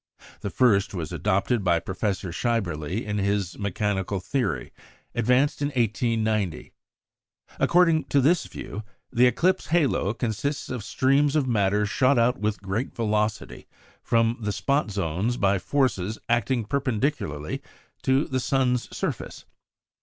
[0.39, 4.73] The first was adopted by Professor Schaeberle in his "Mechanical Theory,"
[5.13, 6.71] advanced in 1890.
[7.59, 8.81] According to this view,
[9.13, 13.67] the eclipse halo consists of streams of matter shot out with great velocity
[14.01, 17.61] from the spot zones by forces acting perpendicularly
[18.01, 19.45] to the sun's surface.